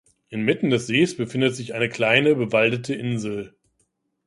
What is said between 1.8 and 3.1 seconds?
kleine bewaldete